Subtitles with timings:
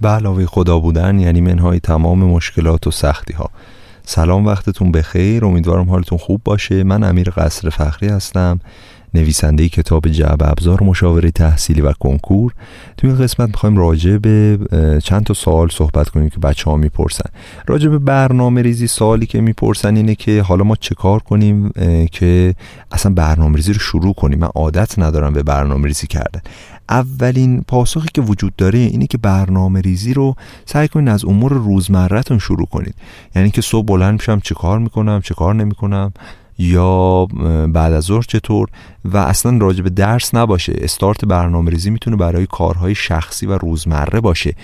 [0.00, 3.50] به علاوه خدا بودن یعنی منهای تمام مشکلات و سختی ها
[4.08, 5.44] سلام وقتتون بخیر.
[5.44, 6.84] امیدوارم حالتون خوب باشه.
[6.84, 8.60] من امیر قصر فخری هستم
[9.14, 12.52] نویسنده کتاب جعب ابزار مشاوره تحصیلی و کنکور.
[12.96, 14.58] توی این قسمت می‌خوایم راجع به
[15.04, 17.30] چند تا سوال صحبت کنیم که بچه ها می‌پرسن.
[17.66, 21.70] راجع به برنامه ریزی سوالی که می‌پرسن اینه که حالا ما چه کار کنیم
[22.12, 22.54] که
[22.92, 24.38] اصلا برنامه ریزی رو شروع کنیم.
[24.38, 26.40] من عادت ندارم به برنامه ریزی کردن.
[26.88, 32.38] اولین پاسخی که وجود داره اینه که برنامه ریزی رو سعی کنید از امور روزمرهتون
[32.38, 32.94] شروع کنید
[33.34, 36.12] یعنی که صبح بلند میشم چه کار می‌کنم چه کار نمی‌کنم؟
[36.58, 37.24] یا
[37.72, 38.68] بعد از ظهر چطور
[39.04, 40.72] و اصلا راجع به درس نباشه.
[40.76, 44.54] استارت برنامه ریزی می‌تونه برای کارهای شخصی و روزمره باشه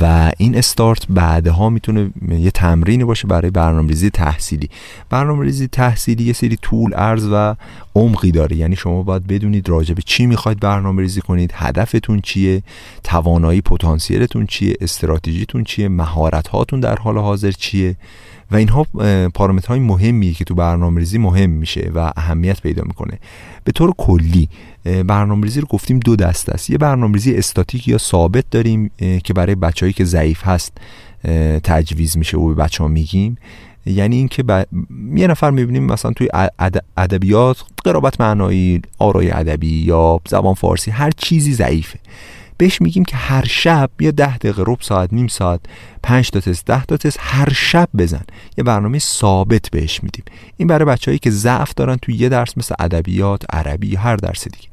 [0.00, 4.68] و این استارت بعدها می‌تونه یه تمرینی باشه برای برنامه ریزی تحصیلی.
[5.10, 7.54] برنامه ریزی تحصیلی یه سری طول ارز و
[7.94, 8.56] عمقی داره.
[8.56, 12.62] یعنی شما باید بدونید راجع به چی می‌خواید برنامه ریزی کنید هدفتون چیه
[13.04, 17.96] توانایی پتانسیلتون چیه استراتژیتون چیه مهارت هاتون در حال حاضر چیه.
[18.50, 18.86] و اینها
[19.34, 23.18] پارامترهای مهمیه که تو برنامه ریزی مهم میشه و اهمیت پیدا می‌کنه.
[23.64, 24.48] به طور کلی
[24.84, 26.70] برنامه ریزی رو گفتیم دو دست است.
[26.70, 28.90] یه برنامه ریزی استاتیک یا ثابت داریم
[29.24, 30.72] که برای بچههایی که ضعیف هست
[31.64, 33.38] تجویز میشه و به بچه ها میگیم.
[33.86, 34.66] یعنی اینکه ب...
[35.14, 36.28] یه نفر می‌بینیم مثلا توی
[36.96, 41.98] ادبیات قرابت معنایی آرای ادبی یا زبان فارسی هر چیزی ضعیفه.
[42.60, 45.60] بهش میگیم که هر شب یا ده دقیقه رب ساعت نیم ساعت
[46.02, 48.24] پنج تا تست ده تا تست هر شب بزن.
[48.58, 50.24] یه برنامه ثابت بهش میدیم.
[50.56, 54.68] این برای بچههایی که ضعف دارن توی یه درس مثل ادبیات عربی هر درس دیگه.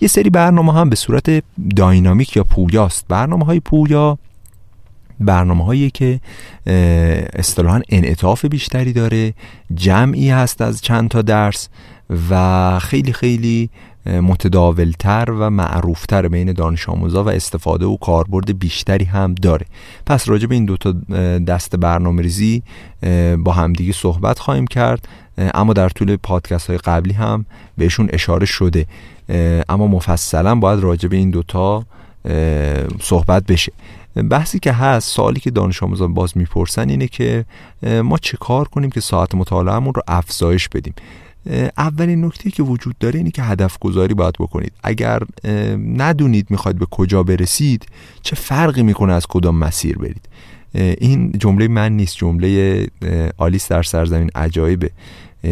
[0.00, 1.42] یه سری برنامه هم به صورت
[1.76, 3.04] داینامیک یا پویاست.
[3.08, 4.18] برنامه های پویا
[5.20, 6.20] برنامه هایی که
[7.32, 9.34] اصطلاحا انعطاف بیشتری داره
[9.74, 11.68] جمعی هست از چند تا درس
[12.30, 13.70] و خیلی خیلی
[14.06, 19.66] متداولتر و معروفتر بین دانش آموزا و استفاده و کاربرد بیشتری هم داره.
[20.06, 20.92] پس راجع به این دوتا
[21.46, 22.62] دست برنامه ریزی
[23.38, 25.08] با همدیگه صحبت خواهیم کرد.
[25.38, 27.46] اما در طول پادکست های قبلی هم
[27.78, 28.86] بهشون اشاره شده.
[29.68, 31.84] اما مفصلا باید راجع به این دوتا
[33.00, 33.72] صحبت بشه.
[34.30, 37.44] بحثی که هست سوالی که دانش آموزان باز می‌پرسن اینه که
[37.82, 40.94] ما چه کار کنیم که ساعت مطالعهمون رو افزایش بدیم؟
[41.78, 44.72] اولین نکته که وجود داره اینه که هدف گذاری باید بکنید.
[44.82, 45.22] اگر
[45.96, 47.86] ندونید می‌خواید به کجا برسید
[48.22, 50.28] چه فرقی می‌کنه از کدام مسیر برید؟
[50.74, 52.86] این جمله من نیست جمله
[53.36, 54.90] آلیس در سرزمین عجایبه.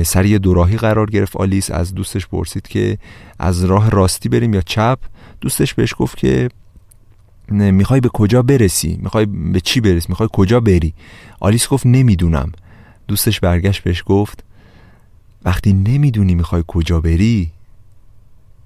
[0.02, 1.36] سر یه دوراهی قرار گرفت.
[1.36, 2.98] آلیس از دوستش پرسید که
[3.38, 4.98] از راه راستی بریم یا چپ؟
[5.40, 6.48] دوستش بهش گفت که
[7.48, 10.94] می‌خوای به کجا برسی؟ می‌خوای به چی برسی؟ می‌خوای کجا بری؟
[11.40, 12.52] آلیس گفت نمی‌دونم.
[13.08, 14.44] دوستش برگشت بهش گفت
[15.44, 17.50] وقتی نمی‌دونی می‌خوای کجا بری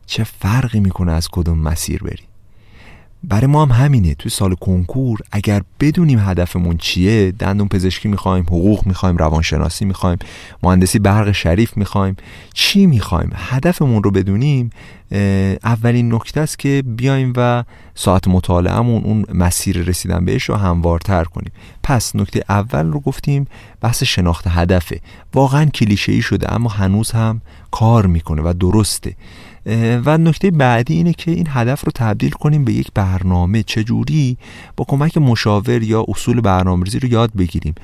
[0.06, 2.22] چه فرقی می‌کنه از کدوم مسیر بری؟
[3.28, 4.14] برای ما هم همینه.
[4.14, 10.18] توی سال کنکور اگر بدونیم هدفمون چیه دندون پزشکی می‌خوایم حقوق می‌خوایم روانشناسی می‌خوایم
[10.62, 12.16] مهندسی برق شریف می‌خوایم
[12.52, 14.70] چی می‌خوایم؟ هدفمون رو بدونیم
[15.64, 17.64] اولین نکته است که بیایم و
[17.94, 21.52] ساعت مطالعهمون اون مسیر رسیدن بهش رو هموارتر کنیم.
[21.82, 23.46] پس نکته اول رو گفتیم
[23.80, 25.00] بحث شناخت هدفه.
[25.34, 29.16] واقعا کلیشه ای شده اما هنوز هم کار می‌کنه و درسته.
[30.04, 33.62] و نکته بعدی اینه که این هدف رو تبدیل کنیم به یک برنامه.
[33.62, 34.36] چجوری؟
[34.76, 37.74] با کمک مشاور یا اصول برنامه‌ریزی رو یاد بگیریم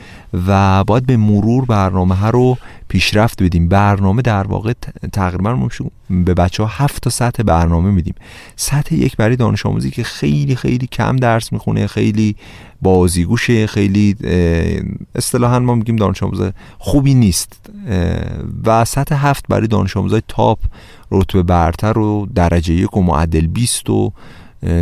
[0.47, 2.59] و باید به مرور برنامه ها رو
[2.89, 3.69] پیشرفت بدیم.
[3.69, 4.73] برنامه در واقع
[5.13, 5.69] تقریبا
[6.11, 8.15] به بچه ها هفت تا سطح برنامه میدیم.
[8.57, 12.37] سطح یک برای دانش آموزی که خیلی خیلی کم درس می‌خونه خیلی
[12.83, 14.17] بازیگوشه خیلی
[15.15, 16.43] اصطلاحا ما میگیم دانش آموز
[16.79, 17.71] خوبی نیست.
[18.65, 20.59] و سطح هفت برای دانش آموزای تاپ
[21.11, 24.13] رتبه برتر و درجه یک و معدل 20 و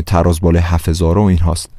[0.07, 1.71] تراز بالای 7000 و این هاست.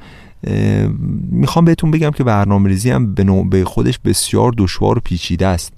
[1.32, 5.74] می‌خوام بهتون بگم که برنامه ریزی هم به, به خودش بسیار دشوار و پیچیده است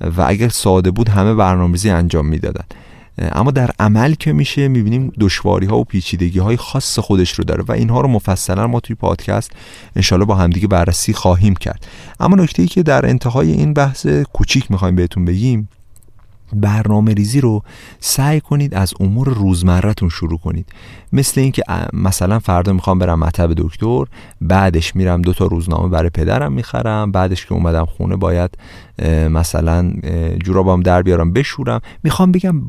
[0.00, 2.64] و اگر ساده بود همه برنامه ریزی انجام می‌دادن.
[3.18, 7.64] اما در عمل که میشه می‌بینیم دشواری ها و پیچیدگی های خاص خودش رو داره
[7.68, 9.50] و اینها رو مفصلا ما توی پادکست
[9.96, 11.86] انشالله با همدیگه بررسی خواهیم کرد.
[12.20, 15.68] اما نکته ای که در انتهای این بحث کوچیک می‌خوایم بهتون بگیم
[16.52, 17.62] برنامه ریزی رو
[18.00, 20.66] سعی کنید از امور روزمرتون شروع کنید.
[21.12, 21.62] مثل اینکه
[21.92, 24.04] مثلا فردا می‌خوام برم مطب دکتر
[24.40, 28.50] بعدش میرم دو تا روزنامه برای پدرم می‌خرم بعدش که اومدم خونه باید
[29.30, 29.92] مثلا
[30.44, 31.80] جورابام در بیارم بشورم.
[32.02, 32.60] می‌خوام بگم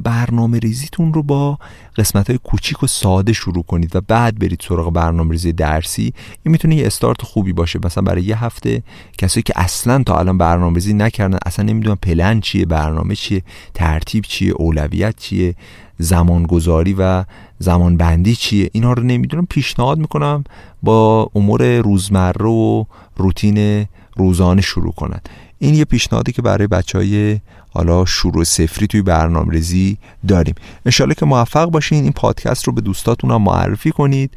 [0.00, 1.58] برنامه ریزیتون رو با
[1.96, 6.12] قسمت های کوچیک و ساده شروع کنید و بعد برید سراغ برنامه ریزی درسی.
[6.42, 7.78] این می‌تونه یه استارت خوبی باشه.
[7.84, 8.82] مثلا برای یه هفته
[9.18, 13.42] کسایی که اصلا تا الان برنامه ریزی نکردن اصلا نمی‌دونن پلن چیه برنامه چیه؟
[13.74, 15.54] ترتیب چیه؟ اولویت چیه؟
[15.98, 17.24] زمانگذاری و
[17.58, 19.46] زمانبندی چیه؟ اینا رو نمی‌دونم.
[19.46, 20.44] پیشنهاد می‌کنم
[20.82, 22.84] با امور روزمره و
[23.16, 23.86] روتین
[24.16, 25.28] روزانه شروع کنند
[25.58, 27.40] این یه پیشنهادی که برای بچه های
[27.72, 29.98] حالا شروع سفری توی برنامه ریزی
[30.28, 30.54] داریم.
[30.86, 32.02] انشالله که موفق باشین.
[32.02, 34.30] این پادکست رو به دوستاتون هم معرفی کنید.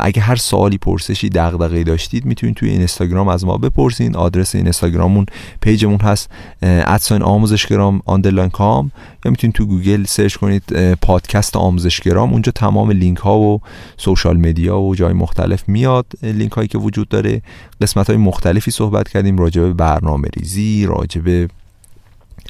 [0.00, 4.16] اگه هر سوالی پرسشی دغدغه‌ای داشتید می‌تونید توی اینستاگرام از ما بپرسین.
[4.16, 5.26] آدرس اینستاگراممون
[5.60, 6.30] پیجمون هست
[6.62, 8.90] at sign آموزشگرام underline com.
[9.24, 12.32] یا می‌تونید تو گوگل search کنید پادکست آموزشگرام.
[12.32, 13.60] اونجا تمام لینک ها و
[13.96, 16.06] social media و جای مختلف میاد.
[16.22, 17.42] لینک هایی که وجود داره.
[17.80, 21.48] قسمت های مختلفی صحبت کردیم راجع به برنامه ریزی راجع به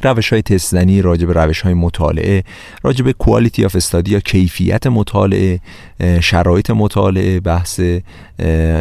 [0.02, 2.44] روش های تست‌زنی راجع به روش های مطالعه
[2.82, 5.60] راجع به quality of study یا کیفیت مطالعه
[6.20, 7.80] شرایط مطالعه بحث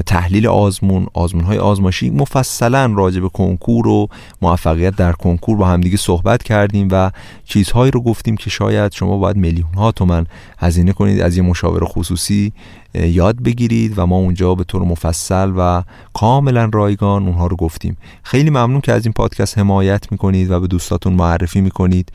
[0.06, 2.10] تحلیل آزمون آزمون های آزمایشی.
[2.10, 4.07] مفصلا راجع به کنکور و
[4.42, 7.12] موفقیت در کنکور با همدیگه صحبت کردیم و
[7.46, 10.25] چیزهایی رو گفتیم که شاید شما باید میلیون ها تومن
[10.58, 12.54] هزینه کنید از یه مشاور خصوصی
[12.94, 17.98] یاد بگیرید و ما اونجا به طور مفصل و کاملا رایگان اونها رو گفتیم.
[18.24, 22.12] خیلی ممنون که از این پادکست حمایت می‌کنید و به دوستاتون معرفی می‌کنید.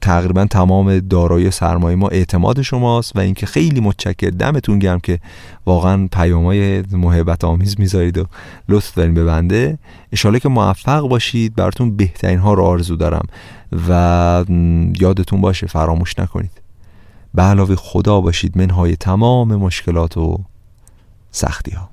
[0.00, 5.18] تقریبا تمام دارایی سرمایه ما اعتماد شماست و اینکه خیلی متشکر دمتون گرم که
[5.66, 8.26] واقعا پیامای محبت آمیز می‌ذارید و
[8.68, 9.78] لطف دارین به بنده.
[10.12, 11.54] اشاله که موفق باشید.
[11.54, 13.26] براتون بهترین ها رو آرزو دارم
[13.88, 14.44] و
[15.00, 16.62] یادتون باشه فراموش نکنید.
[17.34, 18.58] به علاوه خدا باشید.
[18.58, 20.38] منهای تمام مشکلات و
[21.30, 21.91] سختی ها